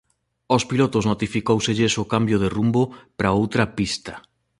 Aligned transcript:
Aos 0.51 0.63
pilotos 0.69 1.07
notificóuselles 1.11 1.93
o 2.03 2.05
cambio 2.13 2.37
de 2.43 2.49
rumbo 2.55 2.83
para 3.17 3.35
outra 3.41 3.63
pista. 3.77 4.13